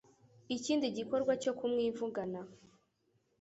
ikindi 0.55 0.85
gikorwa 0.97 1.33
cyo 1.43 1.51
kumwivugana 1.57 2.39